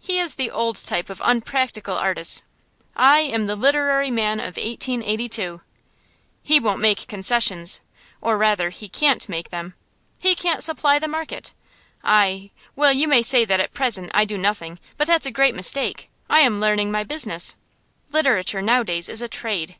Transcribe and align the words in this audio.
He 0.00 0.18
is 0.18 0.36
the 0.36 0.50
old 0.50 0.76
type 0.76 1.10
of 1.10 1.20
unpractical 1.22 1.98
artist; 1.98 2.42
I 2.96 3.18
am 3.18 3.46
the 3.46 3.56
literary 3.56 4.10
man 4.10 4.40
of 4.40 4.56
1882. 4.56 5.60
He 6.42 6.58
won't 6.58 6.80
make 6.80 7.06
concessions, 7.08 7.82
or 8.22 8.38
rather, 8.38 8.70
he 8.70 8.88
can't 8.88 9.28
make 9.28 9.50
them; 9.50 9.74
he 10.18 10.34
can't 10.34 10.64
supply 10.64 10.98
the 10.98 11.08
market. 11.08 11.52
I 12.02 12.52
well, 12.74 12.94
you 12.94 13.06
may 13.06 13.22
say 13.22 13.44
that 13.44 13.60
at 13.60 13.74
present 13.74 14.10
I 14.14 14.24
do 14.24 14.38
nothing; 14.38 14.78
but 14.96 15.06
that's 15.06 15.26
a 15.26 15.30
great 15.30 15.54
mistake, 15.54 16.08
I 16.30 16.40
am 16.40 16.58
learning 16.58 16.90
my 16.90 17.04
business. 17.04 17.54
Literature 18.12 18.62
nowadays 18.62 19.10
is 19.10 19.20
a 19.20 19.28
trade. 19.28 19.76